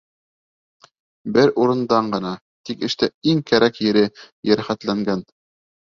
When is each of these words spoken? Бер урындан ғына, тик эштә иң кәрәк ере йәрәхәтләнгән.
Бер 1.35 1.51
урындан 1.65 2.09
ғына, 2.15 2.31
тик 2.71 2.81
эштә 2.89 3.11
иң 3.33 3.45
кәрәк 3.53 3.81
ере 3.89 4.07
йәрәхәтләнгән. 4.51 5.23